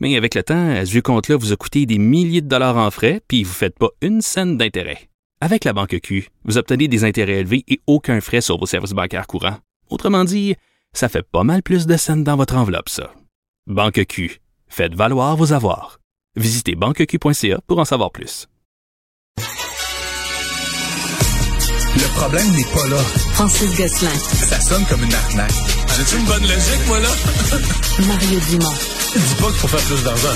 [0.00, 2.90] Mais avec le temps, ce vieux compte-là vous a coûté des milliers de dollars en
[2.90, 5.10] frais, puis vous ne faites pas une scène d'intérêt.
[5.42, 8.92] Avec la banque Q, vous obtenez des intérêts élevés et aucun frais sur vos services
[8.92, 9.58] bancaires courants.
[9.90, 10.54] Autrement dit,
[10.92, 13.12] ça fait pas mal plus de scènes dans votre enveloppe, ça.
[13.66, 16.00] Banque Q, faites valoir vos avoirs.
[16.36, 18.46] Visitez banqueq.ca pour en savoir plus.
[21.96, 23.02] Le problème n'est pas là.
[23.34, 24.14] Francis Gosselin.
[24.14, 25.50] Ça sonne comme une arnaque.
[25.96, 27.08] J'ai-tu une bonne logique, moi, là?
[28.06, 28.99] Mario Dumont.
[29.12, 30.28] Dis pas qu'il faut faire plus d'argent.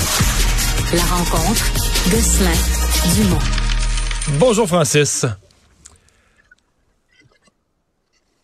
[0.95, 1.65] La rencontre.
[2.11, 2.51] Gosselin.
[3.15, 3.39] Dumont.
[4.41, 5.25] Bonjour, Francis.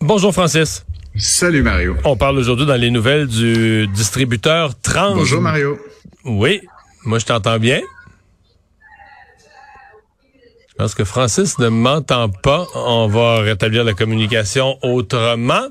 [0.00, 0.84] Bonjour, Francis.
[1.16, 1.96] Salut Mario.
[2.04, 5.16] On parle aujourd'hui dans les nouvelles du distributeur Trans.
[5.16, 5.77] Bonjour Mario.
[6.24, 6.60] Oui,
[7.04, 7.80] moi je t'entends bien.
[10.80, 12.66] Pense que Francis ne m'entend pas.
[12.74, 15.66] On va rétablir la communication autrement.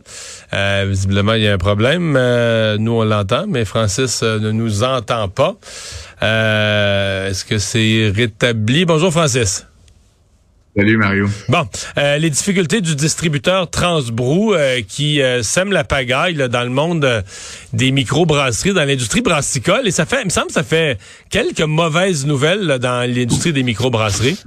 [0.53, 2.15] Euh, visiblement, il y a un problème.
[2.15, 5.55] Euh, nous, on l'entend, mais Francis euh, ne nous entend pas.
[6.21, 8.85] Euh, Est-ce que c'est rétabli?
[8.85, 9.65] Bonjour, Francis.
[10.77, 11.27] Salut Mario.
[11.47, 16.63] Bon, euh, les difficultés du distributeur Transbrou euh, qui euh, sème la pagaille là, dans
[16.63, 17.23] le monde
[17.73, 19.87] des microbrasseries, dans l'industrie brassicole.
[19.87, 20.99] Et ça fait, il me semble, ça fait
[21.31, 24.37] quelques mauvaises nouvelles là, dans l'industrie des microbrasseries.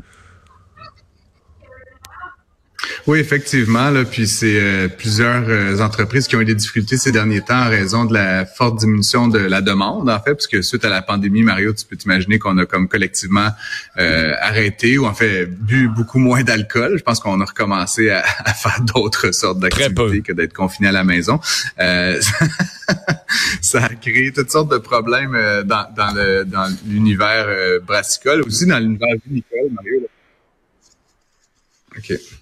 [3.07, 3.91] Oui, effectivement.
[3.91, 7.67] Là, puis c'est euh, plusieurs euh, entreprises qui ont eu des difficultés ces derniers temps
[7.67, 11.03] en raison de la forte diminution de la demande, en fait, puisque suite à la
[11.03, 13.49] pandémie, Mario, tu peux t'imaginer qu'on a comme collectivement
[13.99, 16.95] euh, arrêté ou en fait bu beaucoup moins d'alcool.
[16.97, 20.93] Je pense qu'on a recommencé à, à faire d'autres sortes d'activités que d'être confiné à
[20.93, 21.41] la maison.
[21.81, 22.21] Euh,
[23.61, 28.43] ça a créé toutes sortes de problèmes euh, dans, dans le dans l'univers euh, brassicole,
[28.43, 30.01] aussi dans l'univers vinicole, Mario.
[30.01, 30.09] Là.
[31.99, 32.42] OK.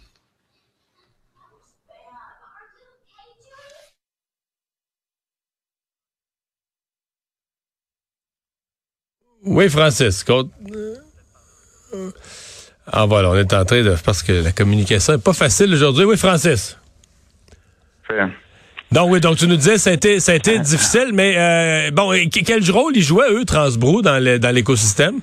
[9.44, 10.24] Oui, Francis.
[12.92, 13.94] Ah voilà, on est en train de...
[14.04, 16.04] Parce que la communication n'est pas facile aujourd'hui.
[16.04, 16.76] Oui, Francis.
[18.92, 21.90] Donc oui, donc tu nous disais ça a été, ça a été difficile, mais euh,
[21.92, 22.12] bon,
[22.44, 23.44] quel rôle ils jouaient, eux,
[24.20, 25.20] le- dans l'écosystème?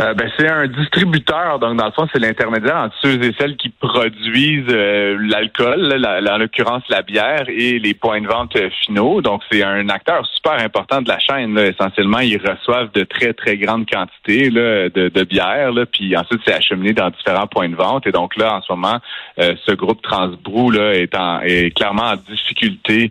[0.00, 3.56] Euh, ben, c'est un distributeur, donc dans le fond, c'est l'intermédiaire entre ceux et celles
[3.56, 9.20] qui produisent euh, l'alcool, en l'occurrence la bière, et les points de vente euh, finaux.
[9.20, 11.54] Donc, c'est un acteur super important de la chaîne.
[11.54, 11.66] Là.
[11.66, 16.40] Essentiellement, ils reçoivent de très, très grandes quantités là, de, de bière, là, puis ensuite,
[16.46, 18.06] c'est acheminé dans différents points de vente.
[18.06, 18.98] Et donc là, en ce moment,
[19.38, 23.10] ce groupe Transbrou là, est, en, est clairement en difficulté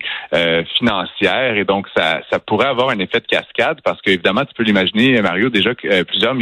[0.77, 1.55] financière.
[1.55, 5.21] Et donc, ça, ça pourrait avoir un effet de cascade parce qu'évidemment, tu peux l'imaginer,
[5.21, 6.33] Mario, déjà que plusieurs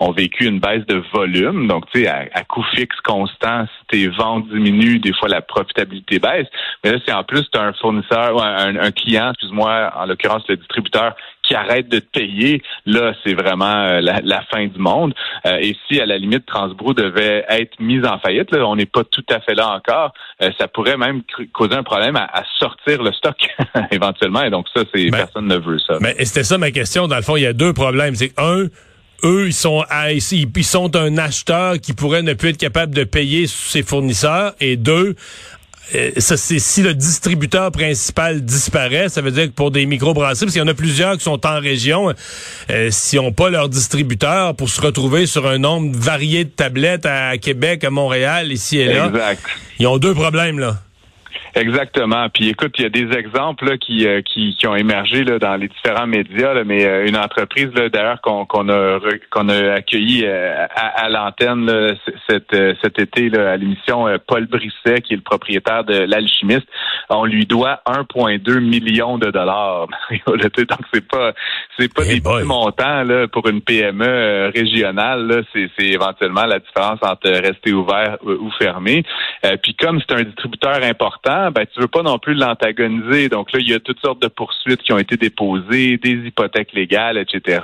[0.00, 1.66] ont vécu une baisse de volume.
[1.66, 5.42] Donc, tu sais, à, à coût fixe constant, si tes ventes diminuent, des fois la
[5.42, 6.46] profitabilité baisse.
[6.82, 10.06] Mais là, c'est en plus, tu as un fournisseur, ou un, un client, excuse-moi, en
[10.06, 11.14] l'occurrence le distributeur,
[11.46, 15.14] qui arrête de te payer, là, c'est vraiment euh, la, la fin du monde.
[15.46, 18.86] Euh, et si, à la limite, Transbrou devait être mise en faillite, là, on n'est
[18.86, 21.22] pas tout à fait là encore, euh, ça pourrait même
[21.52, 23.36] causer un problème à, à sortir le stock
[23.90, 24.42] éventuellement.
[24.42, 25.98] Et donc, ça, c'est Ben, personne ne veut ça.
[26.00, 27.06] Mais c'était ça ma question.
[27.08, 28.14] Dans le fond, il y a deux problèmes.
[28.14, 28.66] C'est un,
[29.24, 30.22] eux, ils sont à- ils
[30.56, 34.54] ils sont un acheteur qui pourrait ne plus être capable de payer ses fournisseurs.
[34.60, 35.16] Et deux,
[35.94, 40.46] euh, ça, c'est si le distributeur principal disparaît, ça veut dire que pour des microbrasseries,
[40.46, 42.12] parce qu'il y en a plusieurs qui sont en région,
[42.70, 47.06] euh, s'ils n'ont pas leur distributeur pour se retrouver sur un nombre varié de tablettes
[47.06, 49.42] à Québec, à Montréal, ici et là, Exact.
[49.78, 50.78] ils ont deux problèmes là.
[51.54, 52.28] Exactement.
[52.30, 55.38] Puis écoute, il y a des exemples là, qui, euh, qui, qui ont émergé là,
[55.38, 58.98] dans les différents médias, là, mais euh, une entreprise là, d'ailleurs qu'on qu'on a
[59.30, 61.70] qu'on a accueilli euh, à, à l'antenne
[62.28, 65.94] cet, euh, cet été là, à l'émission euh, Paul Brisset, qui est le propriétaire de
[65.98, 66.66] l'alchimiste,
[67.08, 69.86] on lui doit 1,2 million de dollars.
[70.26, 70.40] Donc
[70.92, 71.32] c'est pas
[71.78, 72.38] c'est pas Eh des boy.
[72.40, 75.44] petits montants là, pour une PME régionale.
[75.52, 79.04] C'est c'est éventuellement la différence entre rester ouvert ou fermé.
[79.44, 83.28] Euh, Puis comme c'est un distributeur important, ben tu veux pas non plus l'antagoniser.
[83.28, 86.72] Donc là, il y a toutes sortes de poursuites qui ont été déposées, des hypothèques
[86.72, 87.60] légales, etc.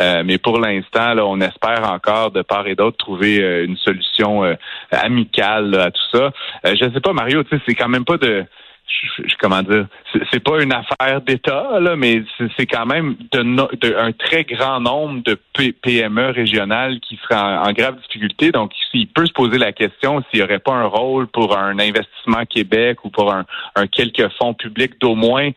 [0.00, 3.76] Euh, mais pour l'instant, là, on espère encore de part et d'autre trouver euh, une
[3.76, 4.54] solution euh,
[4.90, 6.32] amicale là, à tout ça.
[6.66, 8.44] Euh, je sais pas, Mario, tu sais, c'est quand même pas de
[9.40, 9.86] comment dire,
[10.32, 12.22] c'est pas une affaire d'État, là, mais
[12.56, 15.38] c'est quand même de, un très grand nombre de
[15.82, 18.50] PME régionales qui seraient en, grave difficulté.
[18.50, 21.78] Donc, il peut se poser la question s'il n'y aurait pas un rôle pour un
[21.78, 23.44] investissement Québec ou pour un,
[23.76, 25.50] un quelques fonds publics d'au moins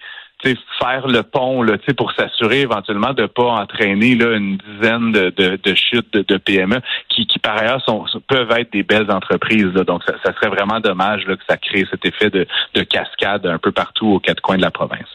[0.80, 5.30] faire le pont là, pour s'assurer éventuellement de ne pas entraîner là, une dizaine de,
[5.30, 9.73] de, chutes de, PME qui, qui, par ailleurs, sont, peuvent être des belles entreprises.
[9.88, 13.57] Donc, ça, serait vraiment dommage là, que ça crée cet effet de, de cascade un
[13.57, 15.07] peu partout aux quatre coins de la province.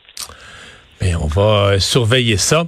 [1.01, 2.65] Mais on va euh, surveiller ça.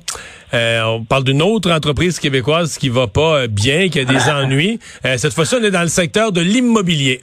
[0.55, 4.29] Euh, on parle d'une autre entreprise québécoise qui va pas euh, bien, qui a des
[4.31, 4.79] ennuis.
[5.17, 7.23] cette fois-ci, on est dans le secteur de l'immobilier.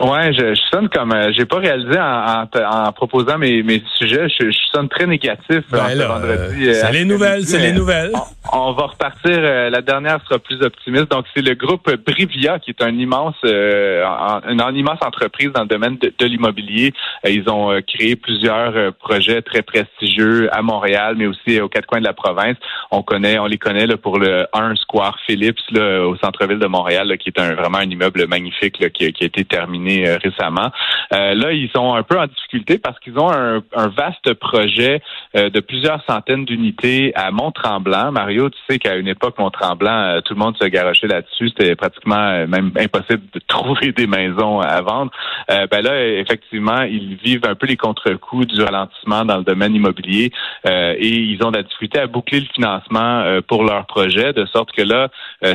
[0.00, 4.28] Ouais, je, je, sonne comme euh, j'ai pas réalisé en, en, proposant mes, mes sujets,
[4.30, 6.68] je, je, sonne très négatif ben ce vendredi.
[6.68, 8.12] Euh, c'est les nouvelles, c'est les nouvelles.
[8.50, 9.36] On, va repartir.
[9.36, 11.10] Euh, la dernière sera plus optimiste.
[11.10, 15.98] Donc c'est le groupe Brivia qui est un immense, une, immense entreprise dans le domaine
[15.98, 16.94] de, de l'immobilier.
[17.26, 22.06] ils ont créé plusieurs projets très prestigieux à Montréal, mais aussi aux quatre coins de
[22.06, 22.56] la province.
[22.90, 26.66] On connaît, on les connaît là, pour le 1 Square Phillips là, au centre-ville de
[26.66, 29.89] Montréal, là, qui est un, vraiment un immeuble magnifique là, qui, qui a été terminé
[29.98, 30.70] euh, récemment.
[31.12, 33.60] Euh, là, ils sont un peu en difficulté parce qu'ils ont un,
[33.96, 35.02] vaste projet
[35.36, 38.12] euh, de plusieurs centaines d'unités à Mont-Tremblant.
[38.12, 41.48] Mario, tu sais qu'à une époque, Mont-Tremblant, tout le monde se garochait là-dessus.
[41.48, 45.10] C'était pratiquement même impossible de trouver des maisons à vendre.
[45.48, 50.30] ben là, effectivement, ils vivent un peu les contre-coups du ralentissement dans le domaine immobilier
[50.66, 54.72] et ils ont de la difficulté à boucler le financement pour leur projet, de sorte
[54.72, 55.08] que là,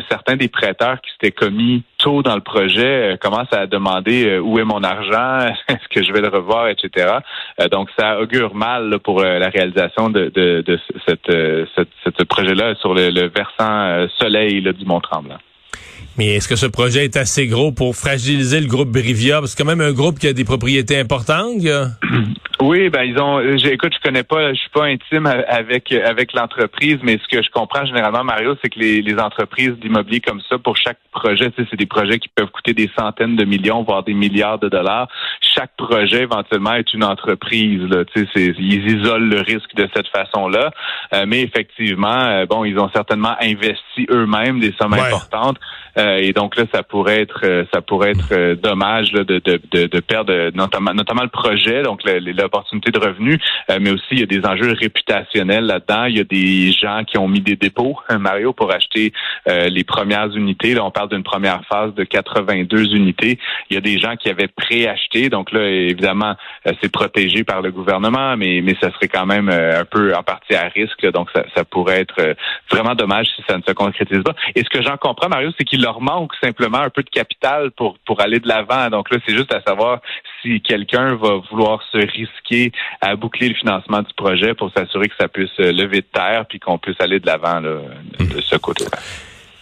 [0.09, 4.59] certains des prêteurs qui s'étaient commis tôt dans le projet commencent à demander euh, où
[4.59, 7.17] est mon argent, est-ce que je vais le revoir, etc.
[7.59, 10.31] Euh, donc, ça augure mal pour euh, la réalisation de,
[11.01, 15.39] ce projet-là sur le, versant soleil du Mont-Tremblant.
[16.17, 19.39] Mais est-ce que ce projet est assez gros pour fragiliser le groupe Brivia?
[19.39, 21.61] Parce que c'est quand même un groupe qui a des propriétés importantes.
[22.61, 23.41] Oui, ben ils ont.
[23.41, 27.49] Écoute, je connais pas, je suis pas intime avec avec l'entreprise, mais ce que je
[27.51, 31.75] comprends généralement, Mario, c'est que les, les entreprises d'immobilier comme ça, pour chaque projet, c'est
[31.75, 35.07] des projets qui peuvent coûter des centaines de millions, voire des milliards de dollars.
[35.41, 37.81] Chaque projet éventuellement est une entreprise.
[37.89, 38.03] Là,
[38.35, 40.71] ils isolent le risque de cette façon-là,
[41.13, 45.57] euh, mais effectivement, euh, bon, ils ont certainement investi eux-mêmes des sommes importantes,
[45.97, 49.99] euh, et donc là, ça pourrait être, ça pourrait être dommage là, de, de, de,
[49.99, 53.39] perdre notamment, notamment le projet, donc l'opportunité de revenus,
[53.79, 56.05] mais aussi il y a des enjeux réputationnels là-dedans.
[56.05, 59.13] Il y a des gens qui ont mis des dépôts, Mario, pour acheter
[59.47, 60.73] les premières unités.
[60.73, 63.39] Là, on parle d'une première phase de 82 unités.
[63.69, 66.35] Il y a des gens qui avaient préacheté, donc là, évidemment,
[66.67, 70.15] euh, c'est protégé par le gouvernement, mais, mais ça serait quand même euh, un peu
[70.15, 72.33] en partie à risque, donc ça, ça pourrait être euh,
[72.71, 74.35] vraiment dommage si ça ne se concrétise pas.
[74.55, 77.71] Et ce que j'en comprends, Mario, c'est qu'il leur manque simplement un peu de capital
[77.71, 78.89] pour, pour aller de l'avant.
[78.89, 80.01] Donc là, c'est juste à savoir
[80.41, 82.71] si quelqu'un va vouloir se risquer
[83.01, 86.59] à boucler le financement du projet pour s'assurer que ça puisse lever de terre puis
[86.59, 88.97] qu'on puisse aller de l'avant de ce côté-là.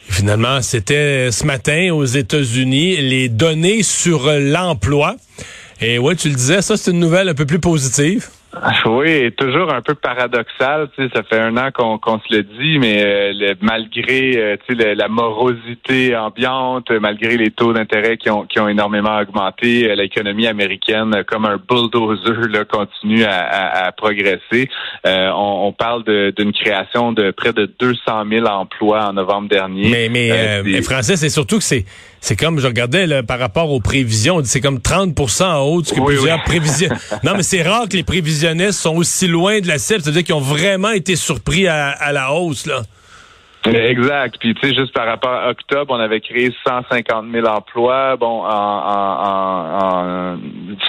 [0.10, 5.16] Finalement, c'était ce matin aux États-Unis les données sur l'emploi.
[5.82, 8.28] Et ouais, tu le disais, ça c'est une nouvelle un peu plus positive.
[8.86, 10.90] Oui, toujours un peu paradoxal.
[10.96, 14.78] Tu sais, ça fait un an qu'on se le dit, mais euh, malgré euh, tu
[14.78, 19.96] sais, la morosité ambiante, malgré les taux d'intérêt qui ont, qui ont énormément augmenté, euh,
[19.96, 24.70] l'économie américaine, comme un bulldozer, là, continue à, à, progresser.
[25.06, 26.04] On, on, parle
[26.34, 29.90] d'une création de près de 200 000 emplois en novembre dernier.
[29.90, 31.86] Mais, mais, mais Français, c'est surtout que c'est
[32.24, 36.06] c'est comme, je regardais là, par rapport aux prévisions, c'est comme 30 en haut que
[36.06, 36.88] plusieurs prévisions.
[37.24, 40.36] non, mais c'est rare que les prévisionnistes sont aussi loin de la cible, c'est-à-dire qu'ils
[40.36, 42.84] ont vraiment été surpris à, à la hausse, là.
[43.66, 44.36] Exact.
[44.40, 48.18] Puis tu sais, juste par rapport à octobre, on avait créé 150 000 emplois.
[48.18, 50.38] Bon, en, en, en,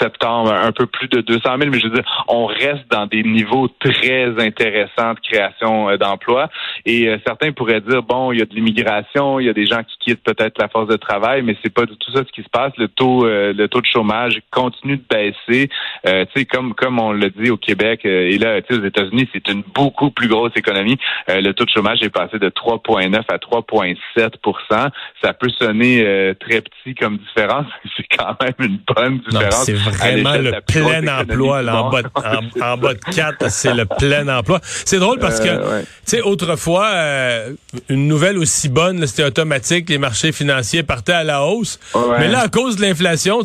[0.00, 1.70] septembre, un peu plus de 200 000.
[1.70, 6.48] Mais je veux dire, on reste dans des niveaux très intéressants de création euh, d'emplois.
[6.84, 9.66] Et euh, certains pourraient dire, bon, il y a de l'immigration, il y a des
[9.66, 12.32] gens qui quittent peut-être la force de travail, mais c'est pas du tout ça ce
[12.32, 12.72] qui se passe.
[12.76, 15.68] Le taux, euh, le taux de chômage continue de baisser.
[16.04, 19.28] tu sais, comme comme on l'a dit au Québec et là, tu sais, aux États-Unis,
[19.32, 20.96] c'est une beaucoup plus grosse économie.
[21.28, 24.90] le taux de chômage est passé de 3,9 à 3,7%
[25.22, 27.66] Ça peut sonner euh, très petit comme différence,
[27.96, 29.64] c'est quand même une bonne différence.
[29.64, 33.84] C'est vraiment le plein emploi, là, en, bas de, en, bas de 4, c'est le
[33.84, 34.60] plein emploi.
[34.62, 37.52] C'est drôle parce que, euh, tu sais, autrefois, euh,
[37.88, 41.78] une nouvelle aussi bonne, c'était automatique, les marchés financiers partaient à la hausse.
[42.18, 43.40] Mais là, à cause de l'inflation,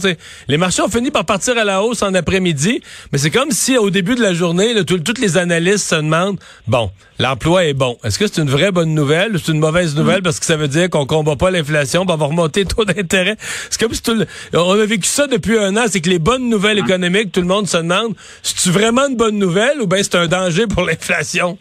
[0.48, 3.78] les marchés ont fini par partir à la hausse en après-midi, mais c'est comme si
[3.78, 7.98] au début de la journée, là, toutes les analystes se demandent, bon, l'emploi est bon.
[8.04, 9.09] Est-ce que c'est une vraie bonne nouvelle?
[9.10, 12.14] Nouvelle, c'est une mauvaise nouvelle parce que ça veut dire qu'on combat pas l'inflation, ben
[12.14, 13.38] on va remonter le taux d'intérêt.
[13.70, 14.28] C'est comme si tout le...
[14.54, 17.48] on a vécu ça depuis un an, c'est que les bonnes nouvelles économiques, tout le
[17.48, 18.14] monde se demande,
[18.44, 21.58] c'est-tu vraiment une bonne nouvelle ou bien c'est un danger pour l'inflation?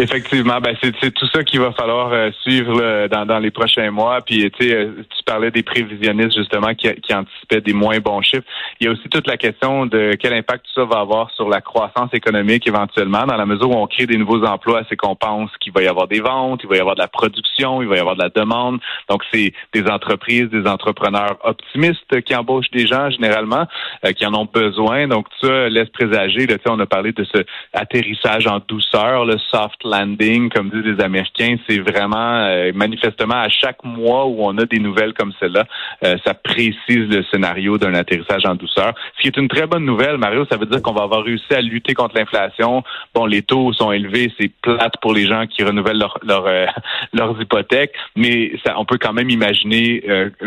[0.00, 4.20] Effectivement, ben c'est tout ça qu'il va falloir euh, suivre dans, dans, les prochains mois.
[4.20, 8.22] Puis tu sais, euh, tu parlais des prévisionnistes justement qui, qui, anticipaient des moins bons
[8.22, 8.44] chiffres.
[8.78, 11.48] Il y a aussi toute la question de quel impact tout ça va avoir sur
[11.48, 15.16] la croissance économique éventuellement, dans la mesure où on crée des nouveaux emplois, c'est qu'on
[15.16, 17.88] pense qu'il va y avoir des ventes, il va y avoir de la production, il
[17.88, 18.78] va y avoir de la demande.
[19.10, 23.66] Donc c'est des entreprises, des entrepreneurs optimistes qui embauchent des gens généralement,
[24.06, 25.08] euh, qui en ont besoin.
[25.08, 26.46] Donc tout ça laisse présager.
[26.46, 31.02] Là, on a parlé de ce atterrissage en douceur, le soft landing, comme disent les
[31.02, 35.64] Américains, c'est vraiment euh, manifestement à chaque mois où on a des nouvelles comme celle-là,
[36.04, 38.92] euh, ça précise le scénario d'un atterrissage en douceur.
[39.16, 41.52] Ce qui est une très bonne nouvelle, Mario, ça veut dire qu'on va avoir réussi
[41.52, 42.82] à lutter contre l'inflation.
[43.14, 46.66] Bon, les taux sont élevés, c'est plate pour les gens qui renouvellent euh,
[47.12, 50.02] leurs hypothèques, mais on peut quand même imaginer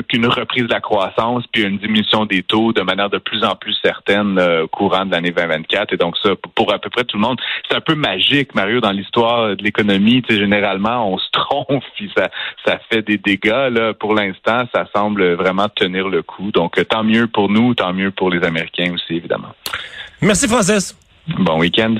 [0.08, 3.56] qu'une reprise de la croissance puis une diminution des taux de manière de plus en
[3.56, 4.40] plus certaine
[4.72, 5.94] courant de l'année 2024.
[5.94, 8.80] Et donc ça, pour à peu près tout le monde, c'est un peu magique, Mario,
[8.80, 8.92] dans
[9.22, 12.30] l'histoire de l'économie, généralement, on se trompe, puis ça,
[12.66, 13.70] ça fait des dégâts.
[13.72, 13.94] Là.
[13.94, 16.52] Pour l'instant, ça semble vraiment tenir le coup.
[16.52, 19.50] Donc, tant mieux pour nous, tant mieux pour les Américains aussi, évidemment.
[20.22, 20.98] Merci, Francis.
[21.40, 21.96] Bon week-end.